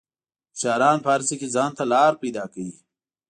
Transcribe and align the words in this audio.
هوښیاران 0.53 0.97
په 1.03 1.09
هر 1.13 1.21
څه 1.27 1.33
کې 1.39 1.47
ځان 1.55 1.71
ته 1.77 1.83
لار 1.93 2.13
پیدا 2.23 2.43
کوي. 2.53 2.75